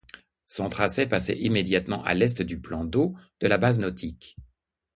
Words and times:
Son 0.47 0.67
tracé 0.67 1.05
passait 1.05 1.37
immédiatement 1.37 2.03
à 2.03 2.15
l'est 2.15 2.41
du 2.41 2.59
plan 2.59 2.85
d'eau 2.85 3.13
de 3.39 3.45
la 3.45 3.59
base 3.59 3.77
nautique. 3.77 4.35